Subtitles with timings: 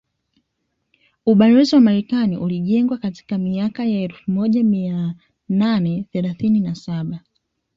[1.25, 5.15] Ubalozi wa Marekani ulijengwa katika miaka ya elfu moja mia
[5.49, 7.19] nane thelathini na saba